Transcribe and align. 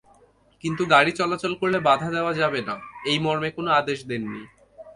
কিন্তু 0.63 0.83
গাড়ি 0.93 1.11
চলাচল 1.19 1.53
করলে 1.61 1.77
বাধা 1.87 2.09
দেওয়া 2.15 2.33
যাবে 2.41 2.59
না—এই 2.67 3.17
মর্মে 3.25 3.49
কোনো 3.57 3.69
আদেশ 3.79 3.99
দেননি। 4.09 4.41